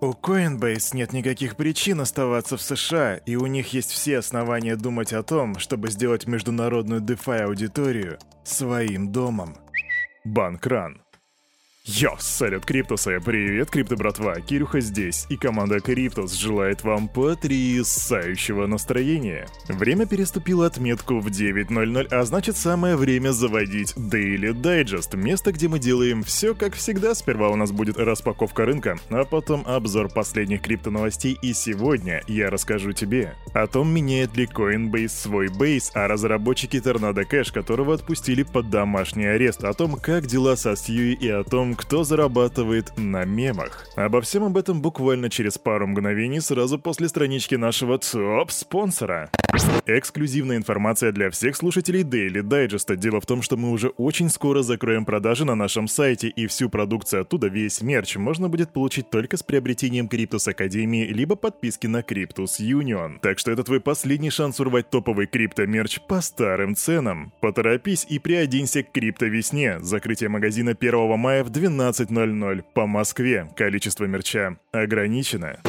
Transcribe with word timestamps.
У 0.00 0.12
Coinbase 0.12 0.94
нет 0.94 1.12
никаких 1.12 1.56
причин 1.56 2.00
оставаться 2.00 2.56
в 2.56 2.62
США, 2.62 3.16
и 3.16 3.34
у 3.34 3.46
них 3.46 3.72
есть 3.72 3.90
все 3.90 4.18
основания 4.18 4.76
думать 4.76 5.12
о 5.12 5.24
том, 5.24 5.58
чтобы 5.58 5.90
сделать 5.90 6.28
международную 6.28 7.00
DeFi-аудиторию 7.00 8.20
своим 8.44 9.10
домом. 9.10 9.56
Банкран. 10.24 11.02
Йо, 11.90 12.16
салют, 12.18 12.66
Криптусы! 12.66 13.18
Привет, 13.18 13.70
Крипто 13.70 13.96
братва! 13.96 14.34
Кирюха 14.42 14.78
здесь, 14.78 15.24
и 15.30 15.38
команда 15.38 15.80
Криптус 15.80 16.34
желает 16.34 16.84
вам 16.84 17.08
потрясающего 17.08 18.66
настроения. 18.66 19.48
Время 19.68 20.04
переступило 20.04 20.66
отметку 20.66 21.18
в 21.18 21.28
9.00, 21.28 22.08
а 22.10 22.24
значит 22.24 22.58
самое 22.58 22.94
время 22.94 23.30
заводить 23.30 23.94
Daily 23.96 24.52
Digest, 24.52 25.16
место, 25.16 25.50
где 25.50 25.68
мы 25.68 25.78
делаем 25.78 26.22
все 26.22 26.54
как 26.54 26.74
всегда. 26.74 27.14
Сперва 27.14 27.48
у 27.48 27.56
нас 27.56 27.72
будет 27.72 27.96
распаковка 27.96 28.66
рынка, 28.66 28.98
а 29.08 29.24
потом 29.24 29.62
обзор 29.66 30.10
последних 30.10 30.60
крипто 30.60 30.90
новостей, 30.90 31.38
и 31.40 31.54
сегодня 31.54 32.22
я 32.28 32.50
расскажу 32.50 32.92
тебе 32.92 33.34
о 33.54 33.66
том, 33.66 33.88
меняет 33.88 34.36
ли 34.36 34.44
Coinbase 34.44 35.08
свой 35.08 35.48
бейс, 35.48 35.90
а 35.94 36.06
разработчики 36.06 36.76
Tornado 36.76 37.24
Cash, 37.26 37.50
которого 37.50 37.94
отпустили 37.94 38.42
под 38.42 38.68
домашний 38.68 39.24
арест, 39.24 39.64
о 39.64 39.72
том, 39.72 39.96
как 39.96 40.26
дела 40.26 40.54
со 40.54 40.76
Sui 40.76 41.14
и 41.14 41.30
о 41.30 41.44
том, 41.44 41.77
кто 41.78 42.02
зарабатывает 42.02 42.92
на 42.96 43.24
мемах. 43.24 43.86
Обо 43.94 44.20
всем 44.20 44.42
об 44.42 44.58
этом 44.58 44.82
буквально 44.82 45.30
через 45.30 45.58
пару 45.58 45.86
мгновений 45.86 46.40
сразу 46.40 46.78
после 46.78 47.08
странички 47.08 47.54
нашего 47.54 47.98
топ-спонсора. 47.98 49.30
Эксклюзивная 49.86 50.56
информация 50.56 51.12
для 51.12 51.30
всех 51.30 51.56
слушателей 51.56 52.02
Daily 52.02 52.42
Digest. 52.42 52.94
Дело 52.96 53.20
в 53.20 53.26
том, 53.26 53.42
что 53.42 53.56
мы 53.56 53.70
уже 53.70 53.88
очень 53.88 54.28
скоро 54.28 54.62
закроем 54.62 55.04
продажи 55.04 55.44
на 55.44 55.54
нашем 55.54 55.88
сайте, 55.88 56.28
и 56.28 56.46
всю 56.46 56.68
продукцию 56.68 57.22
оттуда, 57.22 57.46
весь 57.46 57.80
мерч, 57.80 58.16
можно 58.16 58.48
будет 58.48 58.70
получить 58.72 59.08
только 59.08 59.36
с 59.36 59.42
приобретением 59.42 60.08
Криптус 60.08 60.48
Академии, 60.48 61.06
либо 61.06 61.36
подписки 61.36 61.86
на 61.86 62.02
Криптус 62.02 62.60
Union. 62.60 63.18
Так 63.22 63.38
что 63.38 63.50
это 63.50 63.62
твой 63.62 63.80
последний 63.80 64.30
шанс 64.30 64.60
урвать 64.60 64.90
топовый 64.90 65.26
крипто-мерч 65.26 66.00
по 66.08 66.20
старым 66.20 66.74
ценам. 66.74 67.32
Поторопись 67.40 68.04
и 68.08 68.18
приоденься 68.18 68.82
к 68.82 68.92
крипто-весне. 68.92 69.78
Закрытие 69.80 70.28
магазина 70.28 70.72
1 70.78 71.18
мая 71.18 71.44
в 71.44 71.50
12 71.50 71.67
12.00 71.68 72.64
по 72.74 72.86
Москве. 72.86 73.48
Количество 73.56 74.04
мерча 74.04 74.58
ограничено. 74.72 75.60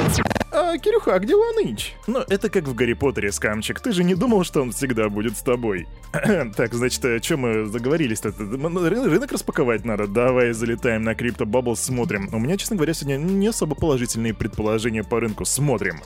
А, 0.51 0.77
Кирюха, 0.77 1.15
а 1.15 1.19
где 1.19 1.35
Ваныч? 1.35 1.93
Ну, 2.07 2.19
это 2.27 2.49
как 2.49 2.63
в 2.63 2.73
Гарри 2.73 2.93
Поттере, 2.93 3.31
скамчик. 3.31 3.79
Ты 3.79 3.91
же 3.91 4.03
не 4.03 4.15
думал, 4.15 4.43
что 4.43 4.61
он 4.61 4.71
всегда 4.71 5.09
будет 5.09 5.37
с 5.37 5.41
тобой? 5.41 5.87
так, 6.55 6.73
значит, 6.73 7.05
о 7.05 7.19
чем 7.19 7.41
мы 7.41 7.65
заговорились-то? 7.65 8.33
Рынок 8.39 9.31
распаковать 9.31 9.85
надо. 9.85 10.07
Давай 10.07 10.53
залетаем 10.53 11.03
на 11.03 11.11
Crypto 11.11 11.45
Bubble, 11.45 11.75
смотрим. 11.75 12.29
У 12.31 12.39
меня, 12.39 12.57
честно 12.57 12.77
говоря, 12.77 12.93
сегодня 12.93 13.17
не 13.17 13.47
особо 13.47 13.75
положительные 13.75 14.33
предположения 14.33 15.03
по 15.03 15.19
рынку. 15.19 15.45
Смотрим. 15.45 16.01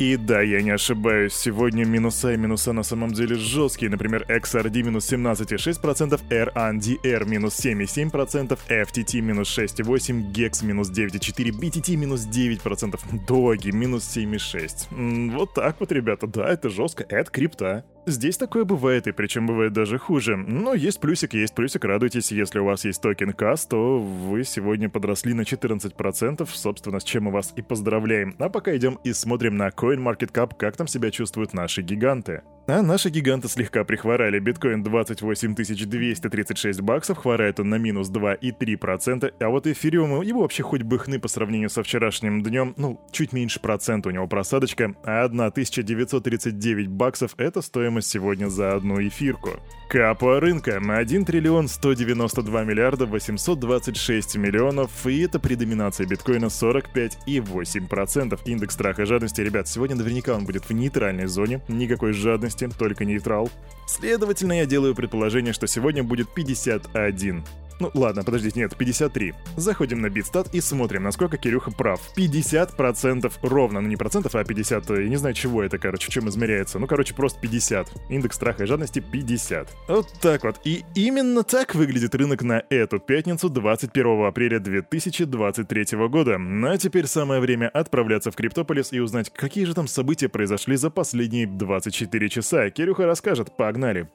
И 0.00 0.16
да, 0.16 0.40
я 0.40 0.62
не 0.62 0.70
ошибаюсь, 0.70 1.34
сегодня 1.34 1.84
минуса 1.84 2.32
и 2.32 2.38
минуса 2.38 2.72
на 2.72 2.82
самом 2.82 3.12
деле 3.12 3.36
жесткие. 3.36 3.90
Например, 3.90 4.24
XRD 4.30 4.82
минус 4.82 5.12
17,6%, 5.12 6.18
RNDR 6.30 7.28
минус 7.28 7.62
7,7%, 7.62 8.58
FTT 8.66 9.20
минус 9.20 9.58
6,8%, 9.58 10.32
GEX 10.32 10.64
минус 10.64 10.90
9,4%, 10.90 11.50
BTT 11.50 11.96
минус 11.96 12.26
9%, 12.26 12.98
Доги 13.26 13.72
минус 13.72 14.16
7,6%. 14.16 15.36
Вот 15.36 15.52
так 15.52 15.76
вот, 15.80 15.92
ребята, 15.92 16.26
да, 16.26 16.48
это 16.48 16.70
жестко, 16.70 17.04
это 17.06 17.30
крипта. 17.30 17.84
Здесь 18.10 18.36
такое 18.36 18.64
бывает, 18.64 19.06
и 19.06 19.12
причем 19.12 19.46
бывает 19.46 19.72
даже 19.72 19.96
хуже. 19.96 20.36
Но 20.36 20.74
есть 20.74 20.98
плюсик, 20.98 21.32
есть 21.34 21.54
плюсик, 21.54 21.84
радуйтесь, 21.84 22.32
если 22.32 22.58
у 22.58 22.64
вас 22.64 22.84
есть 22.84 23.00
токен 23.00 23.30
CAS, 23.30 23.68
то 23.68 24.00
вы 24.00 24.42
сегодня 24.42 24.88
подросли 24.88 25.32
на 25.32 25.42
14%, 25.42 26.48
собственно, 26.52 26.98
с 26.98 27.04
чем 27.04 27.24
мы 27.24 27.30
вас 27.30 27.52
и 27.54 27.62
поздравляем. 27.62 28.34
А 28.40 28.48
пока 28.48 28.76
идем 28.76 28.98
и 29.04 29.12
смотрим 29.12 29.56
на 29.56 29.68
CoinMarketCap, 29.68 30.56
как 30.58 30.76
там 30.76 30.88
себя 30.88 31.12
чувствуют 31.12 31.54
наши 31.54 31.82
гиганты. 31.82 32.42
А 32.66 32.82
наши 32.82 33.08
гиганты 33.08 33.48
слегка 33.48 33.82
прихворали. 33.82 34.38
Биткоин 34.38 34.84
28 34.84 35.54
236 35.54 36.80
баксов, 36.82 37.18
хворает 37.18 37.58
он 37.58 37.68
на 37.68 37.76
минус 37.76 38.10
2,3%, 38.10 39.34
а 39.40 39.48
вот 39.48 39.66
эфириум, 39.66 40.22
его 40.22 40.42
вообще 40.42 40.62
хоть 40.62 40.82
бы 40.82 40.98
хны 40.98 41.18
по 41.18 41.26
сравнению 41.26 41.68
со 41.68 41.82
вчерашним 41.82 42.42
днем, 42.42 42.74
ну, 42.76 43.00
чуть 43.10 43.32
меньше 43.32 43.58
процента 43.58 44.08
у 44.08 44.12
него 44.12 44.28
просадочка, 44.28 44.94
а 45.02 45.24
1939 45.24 46.88
баксов— 46.88 47.34
это 47.38 47.60
стоимость 47.60 47.99
сегодня 48.02 48.48
за 48.48 48.74
одну 48.74 49.00
эфирку. 49.06 49.60
Капа 49.88 50.38
рынка 50.38 50.78
1 50.78 51.24
триллион 51.24 51.66
192 51.66 52.62
миллиарда 52.62 53.06
826 53.06 54.36
миллионов, 54.36 55.04
и 55.04 55.22
это 55.22 55.40
при 55.40 55.56
доминации 55.56 56.04
биткоина 56.04 56.44
45,8%. 56.44 58.38
Индекс 58.44 58.74
страха 58.74 59.02
и 59.02 59.04
жадности, 59.06 59.40
ребят, 59.40 59.66
сегодня 59.66 59.96
наверняка 59.96 60.36
он 60.36 60.44
будет 60.44 60.68
в 60.68 60.72
нейтральной 60.72 61.26
зоне, 61.26 61.60
никакой 61.66 62.12
жадности, 62.12 62.68
только 62.78 63.04
нейтрал. 63.04 63.50
Следовательно, 63.88 64.52
я 64.58 64.66
делаю 64.66 64.94
предположение, 64.94 65.52
что 65.52 65.66
сегодня 65.66 66.04
будет 66.04 66.32
51. 66.34 67.42
Ну 67.80 67.90
ладно, 67.94 68.22
подождите, 68.22 68.60
нет, 68.60 68.76
53. 68.76 69.34
Заходим 69.56 70.00
на 70.02 70.10
Битстат 70.10 70.54
и 70.54 70.60
смотрим, 70.60 71.02
насколько 71.02 71.38
Кирюха 71.38 71.70
прав. 71.70 72.00
50% 72.16 73.32
ровно, 73.42 73.80
ну 73.80 73.88
не 73.88 73.96
процентов, 73.96 74.34
а 74.34 74.44
50, 74.44 74.90
я 74.90 75.08
не 75.08 75.16
знаю, 75.16 75.34
чего 75.34 75.62
это, 75.62 75.78
короче, 75.78 76.10
чем 76.10 76.28
измеряется. 76.28 76.78
Ну, 76.78 76.86
короче, 76.86 77.14
просто 77.14 77.40
50. 77.40 77.88
Индекс 78.10 78.36
страха 78.36 78.64
и 78.64 78.66
жадности 78.66 79.00
50. 79.00 79.68
Вот 79.88 80.06
так 80.20 80.44
вот. 80.44 80.60
И 80.64 80.84
именно 80.94 81.42
так 81.42 81.74
выглядит 81.74 82.14
рынок 82.14 82.42
на 82.42 82.62
эту 82.68 82.98
пятницу, 82.98 83.48
21 83.48 84.26
апреля 84.26 84.58
2023 84.58 86.08
года. 86.08 86.38
Ну 86.38 86.70
а 86.70 86.76
теперь 86.76 87.06
самое 87.06 87.40
время 87.40 87.68
отправляться 87.68 88.30
в 88.30 88.36
Криптополис 88.36 88.92
и 88.92 89.00
узнать, 89.00 89.32
какие 89.32 89.64
же 89.64 89.74
там 89.74 89.88
события 89.88 90.28
произошли 90.28 90.76
за 90.76 90.90
последние 90.90 91.46
24 91.46 92.28
часа. 92.28 92.68
Кирюха 92.70 93.06
расскажет, 93.06 93.56
погнали. 93.56 94.08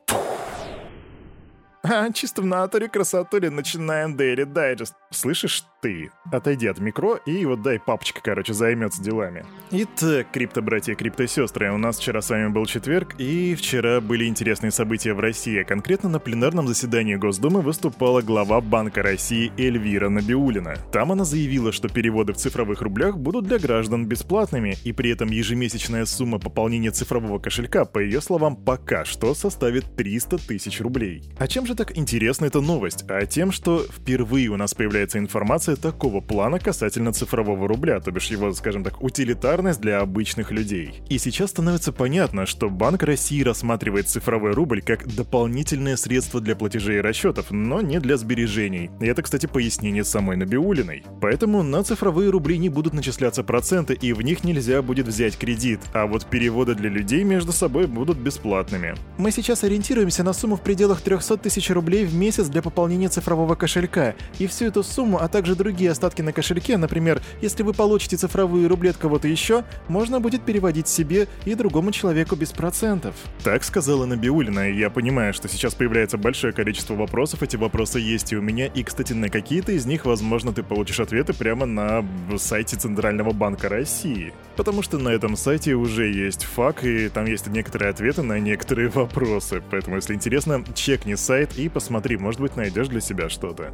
Чисто 2.14 2.42
в 2.42 2.46
натуре 2.46 2.88
красотуре 2.88 3.50
начинаем 3.50 4.16
Daily 4.16 4.46
Digest. 4.46 4.94
Слышишь 5.12 5.64
ты? 5.86 6.10
Отойди 6.32 6.66
от 6.66 6.80
микро 6.80 7.20
и 7.28 7.46
вот 7.46 7.62
дай 7.62 7.80
папочка, 7.80 8.20
короче, 8.24 8.54
займется 8.54 9.04
делами. 9.04 9.46
Итак, 9.70 10.28
крипто-братья, 10.32 10.96
крипто-сестры, 10.96 11.72
у 11.72 11.78
нас 11.78 12.00
вчера 12.00 12.22
с 12.22 12.30
вами 12.32 12.48
был 12.48 12.66
четверг, 12.66 13.14
и 13.20 13.54
вчера 13.54 14.02
были 14.02 14.26
интересные 14.26 14.72
события 14.72 15.14
в 15.14 15.20
России. 15.20 15.62
Конкретно 15.62 16.10
на 16.10 16.20
пленарном 16.20 16.68
заседании 16.68 17.16
Госдумы 17.16 17.62
выступала 17.62 18.24
глава 18.24 18.62
Банка 18.62 19.04
России 19.04 19.52
Эльвира 19.60 20.10
Набиулина. 20.10 20.76
Там 20.92 21.12
она 21.12 21.24
заявила, 21.24 21.72
что 21.72 21.88
переводы 21.88 22.34
в 22.34 22.38
цифровых 22.38 22.82
рублях 22.82 23.20
будут 23.20 23.46
для 23.46 23.60
граждан 23.60 24.08
бесплатными, 24.08 24.78
и 24.84 24.92
при 24.92 25.12
этом 25.12 25.30
ежемесячная 25.30 26.06
сумма 26.06 26.40
пополнения 26.40 26.90
цифрового 26.90 27.38
кошелька, 27.38 27.86
по 27.86 28.00
ее 28.00 28.22
словам, 28.22 28.56
пока 28.56 29.06
что 29.06 29.36
составит 29.36 29.96
300 29.96 30.48
тысяч 30.48 30.82
рублей. 30.82 31.22
А 31.38 31.48
чем 31.48 31.68
же 31.68 31.76
так 31.76 31.96
интересна 31.96 32.46
эта 32.46 32.60
новость? 32.60 33.06
А 33.08 33.24
тем, 33.28 33.52
что 33.52 33.84
впервые 33.84 34.50
у 34.50 34.58
нас 34.58 34.74
появляется 34.74 35.20
информация 35.20 35.75
такого 35.76 36.22
плана 36.22 36.60
касательно 36.60 37.12
цифрового 37.12 37.68
рубля, 37.68 38.00
то 38.00 38.12
бишь 38.12 38.28
его, 38.28 38.54
скажем 38.54 38.84
так, 38.84 39.02
утилитарность 39.02 39.82
для 39.82 40.00
обычных 40.00 40.52
людей. 40.52 41.02
И 41.10 41.18
сейчас 41.18 41.50
становится 41.50 41.92
понятно, 41.92 42.46
что 42.46 42.70
Банк 42.70 43.04
России 43.04 43.44
рассматривает 43.44 44.08
цифровой 44.08 44.52
рубль 44.52 44.82
как 44.82 45.08
дополнительное 45.08 45.98
средство 45.98 46.40
для 46.40 46.56
платежей 46.56 46.98
и 46.98 47.02
расчетов, 47.02 47.52
но 47.52 47.82
не 47.82 48.00
для 48.00 48.18
сбережений. 48.18 48.92
И 49.02 49.06
это, 49.06 49.22
кстати, 49.22 49.48
пояснение 49.48 50.04
самой 50.04 50.38
Набиулиной. 50.38 51.04
Поэтому 51.22 51.64
на 51.64 51.84
цифровые 51.84 52.30
рубли 52.30 52.58
не 52.58 52.70
будут 52.70 52.94
начисляться 52.94 53.44
проценты, 53.44 53.96
и 53.96 54.14
в 54.14 54.22
них 54.22 54.44
нельзя 54.44 54.82
будет 54.82 55.08
взять 55.08 55.38
кредит, 55.38 55.82
а 55.94 56.06
вот 56.06 56.26
переводы 56.28 56.76
для 56.76 56.90
людей 56.90 57.24
между 57.24 57.52
собой 57.52 57.88
будут 57.88 58.18
бесплатными. 58.18 58.96
Мы 59.18 59.32
сейчас 59.32 59.64
ориентируемся 59.64 60.24
на 60.24 60.34
сумму 60.34 60.56
в 60.56 60.62
пределах 60.62 61.02
300 61.02 61.38
тысяч 61.38 61.56
тысяч 61.56 61.74
рублей 61.74 62.06
в 62.06 62.14
месяц 62.14 62.48
для 62.48 62.62
пополнения 62.62 63.08
цифрового 63.08 63.56
кошелька. 63.56 64.16
И 64.40 64.48
всю 64.48 64.66
эту 64.66 64.84
сумму, 64.84 65.20
а 65.22 65.28
также 65.28 65.56
другие 65.66 65.90
остатки 65.90 66.22
на 66.22 66.32
кошельке, 66.32 66.78
например, 66.78 67.24
если 67.42 67.64
вы 67.64 67.74
получите 67.74 68.18
цифровые 68.18 68.68
рубли 68.68 68.90
от 68.92 68.98
кого-то 68.98 69.28
еще, 69.28 69.64
можно 69.88 70.20
будет 70.20 70.44
переводить 70.44 70.88
себе 70.88 71.28
и 71.44 71.56
другому 71.56 71.92
человеку 71.92 72.36
без 72.36 72.52
процентов. 72.52 73.16
Так 73.44 73.64
сказала 73.64 74.06
Набиулина, 74.06 74.70
и 74.70 74.78
я 74.78 74.92
понимаю, 74.92 75.34
что 75.34 75.48
сейчас 75.48 75.74
появляется 75.74 76.20
большое 76.20 76.54
количество 76.54 76.94
вопросов, 76.94 77.42
эти 77.42 77.56
вопросы 77.56 78.00
есть 78.00 78.32
и 78.32 78.38
у 78.38 78.44
меня, 78.44 78.68
и, 78.68 78.84
кстати, 78.84 79.14
на 79.14 79.30
какие-то 79.30 79.72
из 79.72 79.88
них, 79.88 80.06
возможно, 80.06 80.54
ты 80.54 80.62
получишь 80.62 81.00
ответы 81.00 81.34
прямо 81.34 81.66
на 81.66 82.06
сайте 82.38 82.76
Центрального 82.76 83.32
банка 83.32 83.68
России. 83.68 84.34
Потому 84.58 84.84
что 84.84 85.00
на 85.00 85.10
этом 85.10 85.36
сайте 85.36 85.74
уже 85.74 86.12
есть 86.12 86.44
факт, 86.44 86.84
и 86.84 87.10
там 87.10 87.26
есть 87.26 87.48
некоторые 87.48 87.90
ответы 87.90 88.22
на 88.22 88.38
некоторые 88.38 88.90
вопросы. 88.90 89.64
Поэтому, 89.72 89.96
если 89.96 90.14
интересно, 90.14 90.64
чекни 90.76 91.16
сайт 91.16 91.58
и 91.58 91.70
посмотри, 91.70 92.18
может 92.18 92.40
быть, 92.40 92.56
найдешь 92.56 92.88
для 92.90 93.02
себя 93.02 93.30
что-то. 93.30 93.74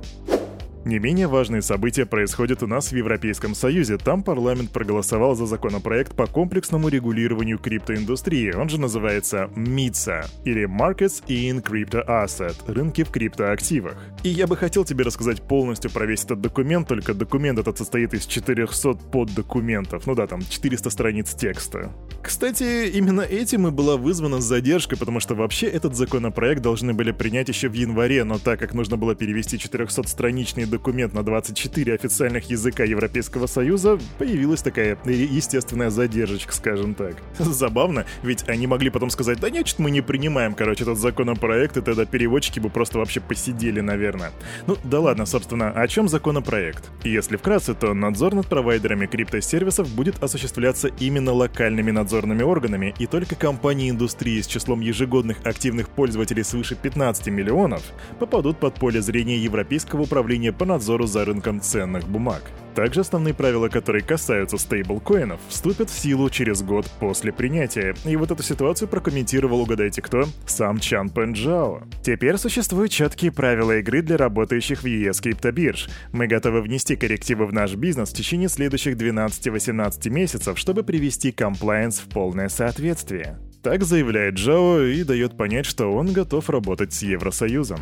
Не 0.83 0.97
менее 0.97 1.27
важные 1.27 1.61
события 1.61 2.07
происходят 2.07 2.63
у 2.63 2.67
нас 2.67 2.91
в 2.91 2.95
Европейском 2.95 3.53
Союзе. 3.53 3.97
Там 3.97 4.23
парламент 4.23 4.71
проголосовал 4.71 5.35
за 5.35 5.45
законопроект 5.45 6.15
по 6.15 6.25
комплексному 6.25 6.87
регулированию 6.87 7.59
криптоиндустрии. 7.59 8.51
Он 8.53 8.67
же 8.67 8.79
называется 8.79 9.51
МИЦА, 9.55 10.25
или 10.43 10.67
Markets 10.67 11.23
in 11.27 11.63
Crypto 11.63 12.03
Asset, 12.07 12.55
рынки 12.65 13.03
в 13.03 13.11
криптоактивах. 13.11 13.95
И 14.23 14.29
я 14.29 14.47
бы 14.47 14.57
хотел 14.57 14.83
тебе 14.83 15.03
рассказать 15.03 15.43
полностью 15.43 15.91
про 15.91 16.07
весь 16.07 16.23
этот 16.23 16.41
документ, 16.41 16.87
только 16.87 17.13
документ 17.13 17.59
этот 17.59 17.77
состоит 17.77 18.15
из 18.15 18.25
400 18.25 18.93
поддокументов. 19.11 20.07
Ну 20.07 20.15
да, 20.15 20.25
там 20.25 20.41
400 20.41 20.89
страниц 20.89 21.35
текста. 21.35 21.91
Кстати, 22.23 22.89
именно 22.89 23.21
этим 23.21 23.67
и 23.67 23.71
была 23.71 23.97
вызвана 23.97 24.41
задержка, 24.41 24.97
потому 24.97 25.19
что 25.19 25.35
вообще 25.35 25.67
этот 25.67 25.95
законопроект 25.95 26.63
должны 26.63 26.93
были 26.93 27.11
принять 27.11 27.49
еще 27.49 27.69
в 27.69 27.73
январе, 27.73 28.23
но 28.23 28.39
так 28.39 28.59
как 28.59 28.73
нужно 28.73 28.97
было 28.97 29.13
перевести 29.13 29.57
400-страничный 29.57 30.70
документ 30.71 31.13
на 31.13 31.23
24 31.23 31.93
официальных 31.93 32.49
языка 32.49 32.83
Европейского 32.83 33.45
Союза, 33.45 33.99
появилась 34.17 34.63
такая 34.63 34.97
естественная 35.05 35.91
задержечка, 35.91 36.53
скажем 36.53 36.95
так. 36.95 37.17
Забавно, 37.37 38.05
ведь 38.23 38.49
они 38.49 38.65
могли 38.65 38.89
потом 38.89 39.11
сказать, 39.11 39.39
да 39.39 39.51
нет, 39.51 39.75
мы 39.77 39.91
не 39.91 40.01
принимаем, 40.01 40.55
короче, 40.55 40.83
этот 40.83 40.97
законопроект, 40.97 41.77
и 41.77 41.81
тогда 41.81 42.05
переводчики 42.05 42.59
бы 42.59 42.69
просто 42.69 42.97
вообще 42.97 43.19
посидели, 43.19 43.81
наверное. 43.81 44.31
Ну, 44.65 44.77
да 44.83 44.99
ладно, 44.99 45.25
собственно, 45.25 45.69
о 45.69 45.87
чем 45.87 46.07
законопроект? 46.07 46.89
Если 47.03 47.37
вкратце, 47.37 47.73
то 47.75 47.93
надзор 47.93 48.33
над 48.33 48.47
провайдерами 48.47 49.05
криптосервисов 49.05 49.89
будет 49.93 50.23
осуществляться 50.23 50.87
именно 50.87 51.33
локальными 51.33 51.91
надзорными 51.91 52.43
органами, 52.43 52.95
и 52.97 53.05
только 53.05 53.35
компании 53.35 53.89
индустрии 53.89 54.41
с 54.41 54.47
числом 54.47 54.79
ежегодных 54.79 55.45
активных 55.45 55.89
пользователей 55.89 56.43
свыше 56.43 56.75
15 56.75 57.27
миллионов 57.27 57.83
попадут 58.19 58.57
под 58.57 58.75
поле 58.75 59.01
зрения 59.01 59.37
Европейского 59.37 60.03
управления 60.03 60.53
по 60.61 60.65
надзору 60.65 61.07
за 61.07 61.25
рынком 61.25 61.59
ценных 61.59 62.07
бумаг. 62.07 62.43
Также 62.75 63.01
основные 63.01 63.33
правила, 63.33 63.67
которые 63.67 64.03
касаются 64.03 64.59
стейблкоинов, 64.59 65.39
вступят 65.47 65.89
в 65.89 65.99
силу 65.99 66.29
через 66.29 66.61
год 66.61 66.85
после 66.99 67.33
принятия. 67.33 67.95
И 68.05 68.15
вот 68.15 68.29
эту 68.29 68.43
ситуацию 68.43 68.87
прокомментировал, 68.87 69.61
угадайте 69.61 70.03
кто, 70.03 70.25
сам 70.45 70.79
Чан 70.79 71.09
Пенджао. 71.09 71.81
Теперь 72.03 72.37
существуют 72.37 72.91
четкие 72.91 73.31
правила 73.31 73.79
игры 73.79 74.03
для 74.03 74.17
работающих 74.17 74.83
в 74.83 74.85
ЕС 74.85 75.19
криптобирж. 75.19 75.89
Мы 76.11 76.27
готовы 76.27 76.61
внести 76.61 76.95
коррективы 76.95 77.47
в 77.47 77.53
наш 77.53 77.73
бизнес 77.73 78.11
в 78.11 78.15
течение 78.15 78.47
следующих 78.47 78.97
12-18 78.97 80.11
месяцев, 80.11 80.59
чтобы 80.59 80.83
привести 80.83 81.31
комплайенс 81.31 81.97
в 81.97 82.07
полное 82.07 82.49
соответствие. 82.49 83.39
Так 83.63 83.81
заявляет 83.83 84.35
Джао 84.35 84.81
и 84.81 85.03
дает 85.03 85.35
понять, 85.37 85.65
что 85.65 85.91
он 85.91 86.13
готов 86.13 86.51
работать 86.51 86.93
с 86.93 87.01
Евросоюзом. 87.01 87.79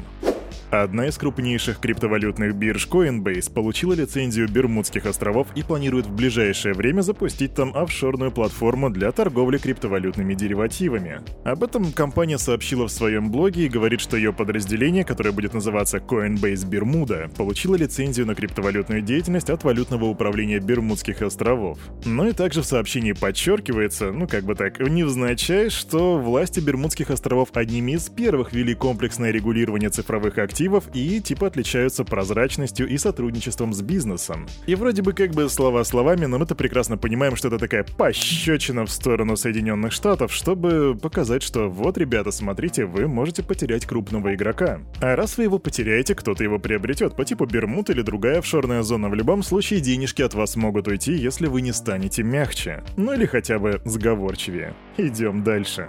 Одна 0.71 1.07
из 1.07 1.17
крупнейших 1.17 1.79
криптовалютных 1.79 2.53
бирж 2.53 2.87
Coinbase 2.87 3.51
получила 3.51 3.93
лицензию 3.93 4.47
Бермудских 4.47 5.07
островов 5.07 5.47
и 5.55 5.63
планирует 5.63 6.05
в 6.05 6.13
ближайшее 6.13 6.75
время 6.75 7.01
запустить 7.01 7.55
там 7.55 7.75
офшорную 7.75 8.31
платформу 8.31 8.91
для 8.91 9.11
торговли 9.11 9.57
криптовалютными 9.57 10.35
деривативами. 10.35 11.21
Об 11.43 11.63
этом 11.63 11.91
компания 11.91 12.37
сообщила 12.37 12.87
в 12.87 12.91
своем 12.91 13.31
блоге 13.31 13.65
и 13.65 13.69
говорит, 13.69 13.99
что 13.99 14.15
ее 14.15 14.31
подразделение, 14.31 15.03
которое 15.03 15.31
будет 15.31 15.55
называться 15.55 15.97
Coinbase 15.97 16.67
Бермуда, 16.67 17.31
получило 17.35 17.73
лицензию 17.73 18.27
на 18.27 18.35
криптовалютную 18.35 19.01
деятельность 19.01 19.49
от 19.49 19.63
валютного 19.63 20.05
управления 20.05 20.59
Бермудских 20.59 21.23
островов. 21.23 21.79
Но 22.05 22.27
и 22.27 22.31
также 22.31 22.61
в 22.61 22.67
сообщении 22.67 23.13
подчеркивается, 23.13 24.11
ну 24.11 24.27
как 24.27 24.43
бы 24.43 24.53
так, 24.53 24.79
невзначай, 24.79 25.71
что 25.71 26.19
власти 26.19 26.59
Бермудских 26.59 27.09
островов 27.09 27.49
одними 27.55 27.93
из 27.93 28.07
первых 28.09 28.53
ввели 28.53 28.75
комплексное 28.75 29.31
регулирование 29.31 29.89
цифровых 29.89 30.37
активов 30.37 30.58
активов 30.59 30.89
и 30.93 31.21
типа 31.21 31.47
отличаются 31.47 32.03
прозрачностью 32.03 32.85
и 32.89 32.97
сотрудничеством 32.97 33.73
с 33.73 33.81
бизнесом. 33.81 34.45
И 34.67 34.75
вроде 34.75 35.01
бы 35.01 35.13
как 35.13 35.31
бы 35.31 35.47
слова 35.49 35.85
словами, 35.85 36.25
но 36.25 36.37
мы-то 36.37 36.53
прекрасно 36.53 36.97
понимаем, 36.97 37.37
что 37.37 37.47
это 37.47 37.57
такая 37.57 37.85
пощечина 37.85 38.85
в 38.85 38.91
сторону 38.91 39.37
Соединенных 39.37 39.93
Штатов, 39.93 40.33
чтобы 40.33 40.97
показать, 41.01 41.43
что 41.43 41.69
вот, 41.69 41.97
ребята, 41.97 42.31
смотрите, 42.31 42.83
вы 42.83 43.07
можете 43.07 43.41
потерять 43.41 43.85
крупного 43.85 44.35
игрока. 44.35 44.81
А 44.99 45.15
раз 45.15 45.37
вы 45.37 45.43
его 45.43 45.59
потеряете, 45.59 46.13
кто-то 46.13 46.43
его 46.43 46.59
приобретет, 46.59 47.15
по 47.15 47.23
типу 47.23 47.45
Бермуд 47.45 47.89
или 47.89 48.01
другая 48.01 48.39
офшорная 48.39 48.83
зона, 48.83 49.07
в 49.07 49.15
любом 49.15 49.43
случае 49.43 49.79
денежки 49.79 50.21
от 50.21 50.33
вас 50.33 50.57
могут 50.57 50.89
уйти, 50.89 51.13
если 51.13 51.47
вы 51.47 51.61
не 51.61 51.71
станете 51.71 52.21
мягче. 52.23 52.83
Ну 52.97 53.13
или 53.13 53.25
хотя 53.25 53.59
бы 53.59 53.81
сговорчивее. 53.85 54.73
Идем 54.97 55.41
дальше. 55.41 55.87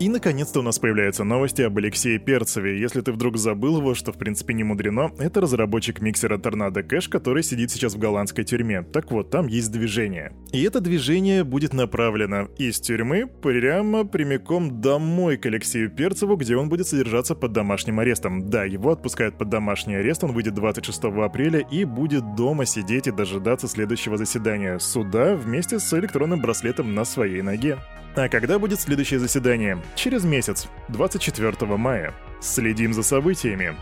И 0.00 0.08
наконец-то 0.08 0.60
у 0.60 0.62
нас 0.62 0.78
появляются 0.78 1.24
новости 1.24 1.60
об 1.60 1.76
Алексее 1.76 2.18
Перцеве. 2.18 2.80
Если 2.80 3.02
ты 3.02 3.12
вдруг 3.12 3.36
забыл 3.36 3.80
его, 3.80 3.94
что 3.94 4.12
в 4.12 4.16
принципе 4.16 4.54
не 4.54 4.64
мудрено, 4.64 5.10
это 5.18 5.42
разработчик 5.42 6.00
миксера 6.00 6.38
Tornado 6.38 6.82
Cash, 6.82 7.10
который 7.10 7.42
сидит 7.42 7.70
сейчас 7.70 7.92
в 7.92 7.98
голландской 7.98 8.44
тюрьме. 8.44 8.80
Так 8.80 9.10
вот, 9.10 9.28
там 9.28 9.46
есть 9.46 9.70
движение. 9.70 10.32
И 10.52 10.62
это 10.62 10.80
движение 10.80 11.44
будет 11.44 11.74
направлено 11.74 12.48
из 12.56 12.80
тюрьмы 12.80 13.26
прямо 13.26 14.06
прямиком 14.06 14.80
домой 14.80 15.36
к 15.36 15.44
Алексею 15.44 15.90
Перцеву, 15.90 16.36
где 16.36 16.56
он 16.56 16.70
будет 16.70 16.86
содержаться 16.86 17.34
под 17.34 17.52
домашним 17.52 18.00
арестом. 18.00 18.48
Да, 18.48 18.64
его 18.64 18.92
отпускают 18.92 19.36
под 19.36 19.50
домашний 19.50 19.96
арест, 19.96 20.24
он 20.24 20.32
выйдет 20.32 20.54
26 20.54 21.04
апреля 21.04 21.60
и 21.60 21.84
будет 21.84 22.36
дома 22.36 22.64
сидеть 22.64 23.06
и 23.06 23.10
дожидаться 23.10 23.68
следующего 23.68 24.16
заседания 24.16 24.78
суда 24.78 25.36
вместе 25.36 25.78
с 25.78 25.92
электронным 25.92 26.40
браслетом 26.40 26.94
на 26.94 27.04
своей 27.04 27.42
ноге. 27.42 27.76
А 28.14 28.28
когда 28.28 28.58
будет 28.58 28.80
следующее 28.80 29.20
заседание? 29.20 29.78
Через 29.94 30.24
месяц, 30.24 30.66
24 30.88 31.76
мая. 31.76 32.12
Следим 32.40 32.92
за 32.92 33.02
событиями. 33.02 33.76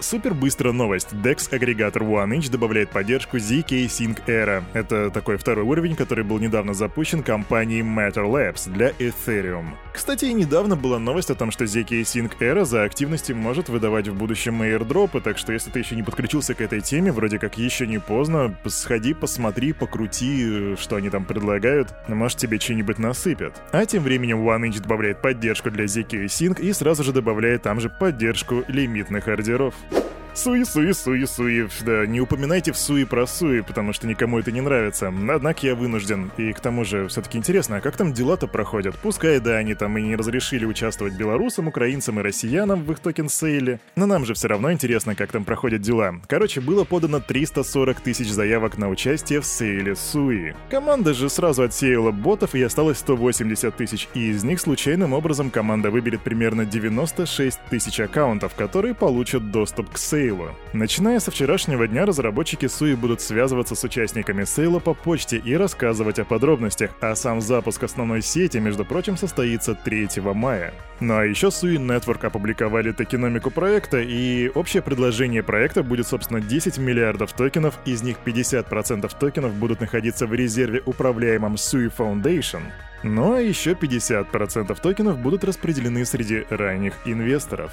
Супер 0.00 0.32
быстрая 0.32 0.72
новость. 0.72 1.08
DEX 1.12 1.52
агрегатор 1.52 2.02
OneInch 2.02 2.50
добавляет 2.50 2.90
поддержку 2.90 3.38
ZK 3.38 3.86
Sync 3.86 4.24
Era. 4.26 4.62
Это 4.72 5.10
такой 5.10 5.38
второй 5.38 5.64
уровень, 5.64 5.96
который 5.96 6.22
был 6.22 6.38
недавно 6.38 6.72
запущен 6.72 7.24
компанией 7.24 7.82
Matter 7.82 8.24
Labs 8.24 8.70
для 8.70 8.90
Ethereum. 8.90 9.70
Кстати, 9.92 10.26
и 10.26 10.32
недавно 10.32 10.76
была 10.76 11.00
новость 11.00 11.30
о 11.30 11.34
том, 11.34 11.50
что 11.50 11.64
ZK 11.64 12.02
Sync 12.02 12.38
Era 12.38 12.64
за 12.64 12.84
активности 12.84 13.32
может 13.32 13.68
выдавать 13.68 14.06
в 14.06 14.14
будущем 14.14 14.62
airdropы, 14.62 15.20
так 15.20 15.36
что 15.36 15.52
если 15.52 15.70
ты 15.70 15.80
еще 15.80 15.96
не 15.96 16.04
подключился 16.04 16.54
к 16.54 16.60
этой 16.60 16.80
теме, 16.80 17.10
вроде 17.10 17.40
как 17.40 17.58
еще 17.58 17.84
не 17.84 17.98
поздно, 17.98 18.56
сходи, 18.66 19.14
посмотри, 19.14 19.72
покрути, 19.72 20.76
что 20.76 20.94
они 20.94 21.10
там 21.10 21.24
предлагают, 21.24 21.92
может 22.06 22.38
тебе 22.38 22.60
что-нибудь 22.60 22.98
насыпят. 22.98 23.60
А 23.72 23.84
тем 23.84 24.04
временем 24.04 24.48
OneInch 24.48 24.80
добавляет 24.80 25.20
поддержку 25.20 25.72
для 25.72 25.86
ZK 25.86 26.26
Sync 26.26 26.60
и 26.60 26.72
сразу 26.72 27.02
же 27.02 27.12
добавляет 27.12 27.62
там 27.62 27.80
же 27.80 27.90
поддержку 27.90 28.62
лимитных 28.68 29.26
ордеров. 29.26 29.74
Bye. 29.90 30.17
Суи, 30.38 30.62
суи, 30.62 30.92
суи, 30.92 31.24
суи. 31.24 31.68
Да, 31.84 32.06
не 32.06 32.20
упоминайте 32.20 32.70
в 32.70 32.78
суи 32.78 33.02
про 33.02 33.26
суи, 33.26 33.60
потому 33.60 33.92
что 33.92 34.06
никому 34.06 34.38
это 34.38 34.52
не 34.52 34.60
нравится. 34.60 35.08
Однако 35.08 35.66
я 35.66 35.74
вынужден. 35.74 36.30
И 36.36 36.52
к 36.52 36.60
тому 36.60 36.84
же, 36.84 37.08
все-таки 37.08 37.38
интересно, 37.38 37.78
а 37.78 37.80
как 37.80 37.96
там 37.96 38.12
дела-то 38.12 38.46
проходят? 38.46 38.94
Пускай, 39.02 39.40
да, 39.40 39.56
они 39.56 39.74
там 39.74 39.98
и 39.98 40.02
не 40.02 40.14
разрешили 40.14 40.64
участвовать 40.64 41.14
белорусам, 41.14 41.66
украинцам 41.66 42.20
и 42.20 42.22
россиянам 42.22 42.84
в 42.84 42.92
их 42.92 43.00
токен-сейле, 43.00 43.80
но 43.96 44.06
нам 44.06 44.24
же 44.24 44.34
все 44.34 44.46
равно 44.46 44.70
интересно, 44.70 45.16
как 45.16 45.32
там 45.32 45.44
проходят 45.44 45.80
дела. 45.80 46.14
Короче, 46.28 46.60
было 46.60 46.84
подано 46.84 47.18
340 47.18 48.00
тысяч 48.00 48.30
заявок 48.30 48.78
на 48.78 48.90
участие 48.90 49.40
в 49.40 49.44
сейле 49.44 49.96
Sui. 49.96 50.54
Команда 50.70 51.14
же 51.14 51.30
сразу 51.30 51.64
отсеяла 51.64 52.12
ботов 52.12 52.54
и 52.54 52.62
осталось 52.62 52.98
180 52.98 53.76
тысяч, 53.76 54.08
и 54.14 54.28
из 54.28 54.44
них 54.44 54.60
случайным 54.60 55.14
образом 55.14 55.50
команда 55.50 55.90
выберет 55.90 56.20
примерно 56.20 56.64
96 56.64 57.58
тысяч 57.70 57.98
аккаунтов, 57.98 58.54
которые 58.54 58.94
получат 58.94 59.50
доступ 59.50 59.90
к 59.90 59.98
сейлу 59.98 60.27
сейла. 60.28 60.54
Начиная 60.72 61.20
со 61.20 61.30
вчерашнего 61.30 61.86
дня 61.86 62.04
разработчики 62.04 62.66
Sui 62.66 62.94
будут 62.94 63.20
связываться 63.20 63.74
с 63.74 63.84
участниками 63.84 64.44
сейла 64.44 64.78
по 64.78 64.94
почте 64.94 65.38
и 65.38 65.54
рассказывать 65.56 66.18
о 66.18 66.24
подробностях, 66.24 66.90
а 67.00 67.14
сам 67.14 67.40
запуск 67.40 67.82
основной 67.82 68.22
сети, 68.22 68.58
между 68.58 68.84
прочим, 68.84 69.16
состоится 69.16 69.74
3 69.74 70.08
мая. 70.34 70.74
Ну 71.00 71.16
а 71.16 71.24
еще 71.24 71.50
Суи 71.50 71.76
Network 71.76 72.26
опубликовали 72.26 72.92
токеномику 72.92 73.50
проекта, 73.50 74.00
и 74.00 74.48
общее 74.54 74.82
предложение 74.82 75.42
проекта 75.42 75.82
будет, 75.82 76.06
собственно, 76.06 76.40
10 76.40 76.78
миллиардов 76.78 77.32
токенов, 77.32 77.78
из 77.84 78.02
них 78.02 78.16
50% 78.24 79.10
токенов 79.18 79.54
будут 79.54 79.80
находиться 79.80 80.26
в 80.26 80.34
резерве 80.34 80.82
управляемом 80.84 81.54
Sui 81.54 81.90
Foundation. 81.96 82.62
Ну 83.02 83.34
а 83.34 83.40
еще 83.40 83.72
50% 83.72 84.76
токенов 84.80 85.18
будут 85.18 85.44
распределены 85.44 86.04
среди 86.04 86.44
ранних 86.50 86.94
инвесторов. 87.04 87.72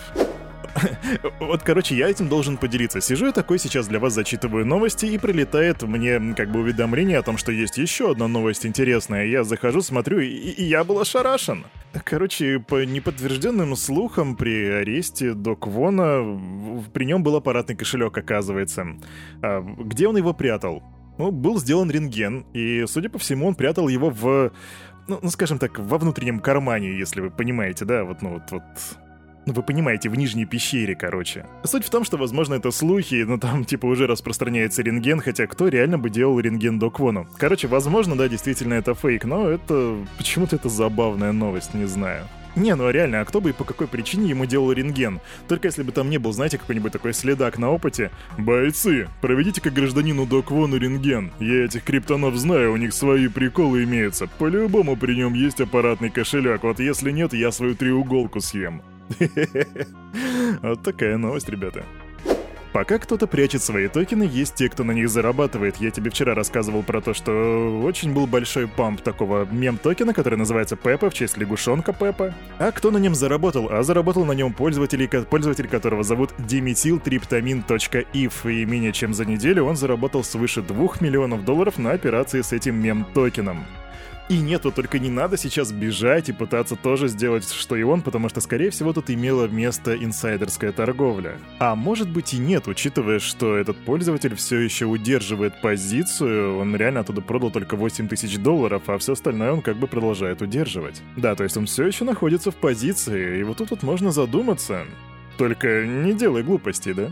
Вот, 1.39 1.63
короче, 1.63 1.95
я 1.95 2.10
этим 2.10 2.29
должен 2.29 2.57
поделиться. 2.57 3.01
Сижу 3.01 3.27
я 3.27 3.31
такой 3.31 3.60
сейчас 3.60 3.88
для 3.88 4.00
вас 4.00 4.13
зачитываю 4.13 4.65
новости, 4.65 5.05
и 5.05 5.17
прилетает 5.17 5.84
мне 5.84 6.34
как 6.36 6.51
бы 6.51 6.62
уведомление 6.62 7.17
о 7.19 7.24
том, 7.24 7.38
что 7.38 7.51
есть 7.51 7.77
еще 7.77 8.12
одна 8.12 8.27
новость 8.27 8.65
интересная. 8.65 9.25
Я 9.25 9.43
захожу, 9.43 9.81
смотрю, 9.81 10.19
и, 10.19 10.27
и 10.27 10.63
я 10.63 10.84
был 10.84 11.00
ошарашен. 11.00 11.65
Короче, 12.03 12.60
по 12.60 12.84
неподтвержденным 12.84 13.75
слухам, 13.75 14.36
при 14.36 14.65
аресте 14.65 15.34
Док 15.34 15.67
Вона 15.67 16.22
при 16.93 17.05
нем 17.05 17.24
был 17.24 17.36
аппаратный 17.36 17.75
кошелек, 17.75 18.17
оказывается. 18.17 18.86
А 19.41 19.62
где 19.62 20.07
он 20.07 20.17
его 20.17 20.34
прятал? 20.34 20.84
Ну, 21.17 21.31
был 21.31 21.60
сделан 21.60 21.89
рентген, 21.89 22.45
и, 22.53 22.86
судя 22.88 23.10
по 23.10 23.17
всему, 23.17 23.48
он 23.48 23.55
прятал 23.55 23.88
его 23.88 24.10
в, 24.10 24.51
ну, 25.07 25.19
ну 25.22 25.29
скажем 25.29 25.60
так, 25.60 25.79
во 25.79 25.98
внутреннем 25.98 26.39
кармане, 26.39 26.98
если 26.98 27.22
вы 27.22 27.31
понимаете, 27.31 27.86
да, 27.86 28.03
вот, 28.03 28.22
ну, 28.22 28.34
вот, 28.34 28.51
вот 28.51 28.63
Ну, 29.46 29.54
вы 29.54 29.62
понимаете, 29.62 30.10
в 30.10 30.16
нижней 30.16 30.46
пещере, 30.46 30.96
короче. 30.96 31.46
Суть 31.64 31.86
в 31.86 31.90
том, 31.90 32.04
что, 32.04 32.18
возможно, 32.18 32.56
это 32.56 32.72
слухи, 32.72 33.24
но 33.24 33.38
там, 33.38 33.64
типа, 33.64 33.86
уже 33.86 34.08
распространяется 34.08 34.82
рентген, 34.82 35.20
хотя 35.20 35.46
кто 35.46 35.68
реально 35.68 36.00
бы 36.00 36.10
делал 36.10 36.40
рентген 36.40 36.80
до 36.80 36.90
Квону? 36.90 37.28
Короче, 37.38 37.68
возможно, 37.68 38.16
да, 38.16 38.28
действительно 38.28 38.74
это 38.74 38.96
фейк, 38.96 39.25
но 39.25 39.48
это... 39.48 39.98
Почему-то 40.18 40.56
это 40.56 40.70
забавная 40.70 41.32
новость, 41.32 41.75
не 41.75 41.86
знаю. 41.86 42.28
Не, 42.56 42.74
ну 42.75 42.86
а 42.88 42.92
реально, 42.92 43.20
а 43.20 43.25
кто 43.25 43.42
бы 43.42 43.50
и 43.50 43.54
по 43.54 43.66
какой 43.66 43.86
причине 43.88 44.30
ему 44.30 44.46
делал 44.46 44.72
рентген? 44.72 45.20
Только 45.48 45.68
если 45.68 45.84
бы 45.84 45.92
там 45.92 46.10
не 46.10 46.18
был, 46.18 46.32
знаете, 46.32 46.58
какой-нибудь 46.58 46.94
такой 46.94 47.14
следак 47.14 47.58
на 47.58 47.70
опыте. 47.70 48.12
Бойцы, 48.38 49.10
проведите 49.22 49.60
как 49.60 49.74
гражданину 49.74 50.25
Док 50.25 50.52
Вону 50.52 50.78
рентген. 50.78 51.32
Я 51.40 51.66
этих 51.66 51.84
криптонов 51.84 52.36
знаю, 52.38 52.72
у 52.72 52.78
них 52.78 52.94
свои 52.94 53.28
приколы 53.28 53.84
имеются. 53.84 54.28
По-любому 54.28 54.96
при 54.96 55.16
нем 55.16 55.34
есть 55.34 55.60
аппаратный 55.60 56.10
кошелек, 56.10 56.64
вот 56.64 56.80
если 56.80 57.12
нет, 57.12 57.34
я 57.34 57.52
свою 57.52 57.75
треуголку 57.75 58.40
съем. 58.40 58.82
Вот 60.62 60.83
такая 60.83 61.17
новость, 61.17 61.50
ребята. 61.50 61.83
Пока 62.75 63.00
кто-то 63.00 63.25
прячет 63.25 63.63
свои 63.63 63.88
токены, 63.88 64.24
есть 64.24 64.55
те, 64.55 64.67
кто 64.67 64.83
на 64.83 64.91
них 64.91 65.07
зарабатывает. 65.07 65.77
Я 65.77 65.91
тебе 65.91 66.12
вчера 66.12 66.35
рассказывал 66.35 66.83
про 66.83 67.00
то, 67.00 67.13
что 67.13 67.81
очень 67.85 68.13
был 68.13 68.27
большой 68.27 68.67
памп 68.67 69.00
такого 69.00 69.45
мем-токена, 69.45 70.13
который 70.13 70.38
называется 70.38 70.75
Пеппа 70.75 71.09
в 71.09 71.13
честь 71.13 71.38
лягушонка 71.38 71.93
Пеппа. 71.93 72.33
А 72.59 72.74
кто 72.74 72.91
на 72.91 72.97
нем 72.97 73.15
заработал? 73.15 73.69
А 73.71 73.81
заработал 73.81 74.25
на 74.25 74.33
нем 74.33 74.51
пользователь, 74.51 75.07
пользователь 75.07 75.69
которого 75.69 76.03
зовут 76.03 76.31
dimetyltryptamin.if. 76.38 78.51
И 78.51 78.65
менее 78.65 78.91
чем 78.91 79.13
за 79.13 79.24
неделю 79.24 79.63
он 79.63 79.77
заработал 79.77 80.25
свыше 80.25 80.62
2 80.62 80.88
миллионов 81.00 81.45
долларов 81.45 81.77
на 81.77 81.91
операции 81.91 82.41
с 82.41 82.51
этим 82.51 82.75
мем-токеном. 82.75 83.65
И 84.27 84.39
нет, 84.39 84.65
вот 84.65 84.74
только 84.74 84.98
не 84.98 85.10
надо 85.10 85.38
сейчас 85.38 85.72
бежать 85.72 86.29
и 86.29 86.34
пытаться 86.34 86.75
тоже 86.75 87.10
сделать, 87.10 87.48
что 87.48 87.75
и 87.75 87.84
он, 87.84 88.01
потому 88.01 88.27
что, 88.27 88.41
скорее 88.41 88.72
всего, 88.72 88.91
тут 88.91 89.12
имела 89.12 89.48
место 89.48 89.96
инсайдерская 89.96 90.72
торговля. 90.72 91.38
А 91.60 91.75
может 91.75 92.10
быть 92.10 92.34
и 92.34 92.39
нет, 92.39 92.67
учитывая, 92.67 93.20
что 93.20 93.55
этот 93.55 93.77
пользователь 93.77 94.34
все 94.34 94.60
еще 94.60 94.86
удерживает 94.86 95.62
позицию, 95.62 96.58
он 96.58 96.75
реально 96.75 97.01
оттуда 97.01 97.22
продал 97.22 97.51
только 97.51 97.75
8 97.75 98.08
тысяч 98.08 98.38
долларов, 98.39 98.84
а 98.88 98.98
все 98.98 99.13
остальное 99.13 99.53
он 99.53 99.62
как 99.62 99.77
бы 99.77 99.86
продолжает 99.86 100.41
удерживать. 100.41 101.03
Да, 101.15 101.36
то 101.36 101.44
есть 101.44 101.55
он 101.55 101.67
все 101.67 101.86
еще 101.86 102.03
находится 102.03 102.50
в 102.50 102.55
позиции, 102.55 103.39
и 103.39 103.44
вот 103.44 103.58
тут 103.58 103.70
вот 103.70 103.84
можно 103.84 104.12
задуматься. 104.12 104.86
Только 105.38 105.86
не 105.86 106.13
делай 106.13 106.41
глупостей, 106.41 106.94
да? 106.94 107.12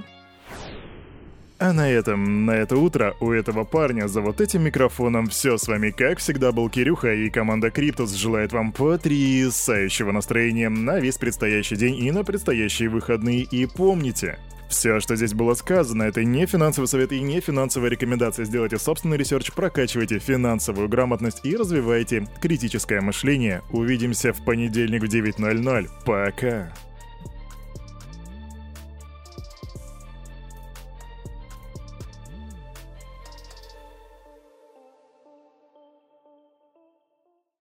А 1.64 1.72
на 1.72 1.90
этом, 1.90 2.46
на 2.46 2.52
это 2.52 2.76
утро 2.76 3.16
у 3.22 3.32
этого 3.32 3.64
парня 3.64 4.10
за 4.10 4.20
вот 4.20 4.42
этим 4.42 4.64
микрофоном 4.64 5.28
все 5.28 5.58
с 5.58 5.66
вами, 5.66 5.92
как 5.92 6.20
всегда, 6.20 6.52
был 6.52 6.70
Кирюха, 6.70 7.14
и 7.14 7.30
команда 7.30 7.72
Криптус 7.72 8.12
желает 8.12 8.52
вам 8.52 8.74
потрясающего 8.74 10.12
настроения 10.12 10.68
на 10.68 11.00
весь 11.00 11.18
предстоящий 11.18 11.78
день 11.78 11.96
и 11.96 12.12
на 12.12 12.26
предстоящие 12.26 12.90
выходные. 12.90 13.44
И 13.44 13.66
помните, 13.66 14.40
все, 14.68 15.00
что 15.00 15.16
здесь 15.16 15.34
было 15.34 15.54
сказано, 15.54 16.04
это 16.04 16.26
не 16.26 16.46
финансовый 16.48 16.88
совет 16.88 17.14
и 17.14 17.22
не 17.22 17.40
финансовая 17.40 17.92
рекомендация. 17.92 18.44
Сделайте 18.44 18.78
собственный 18.78 19.16
research, 19.16 19.54
прокачивайте 19.54 20.20
финансовую 20.20 20.90
грамотность 20.90 21.46
и 21.46 21.56
развивайте 21.56 22.28
критическое 22.42 23.00
мышление. 23.00 23.62
Увидимся 23.72 24.34
в 24.34 24.44
понедельник 24.44 25.02
в 25.02 25.06
9.00. 25.06 25.88
Пока! 26.06 26.74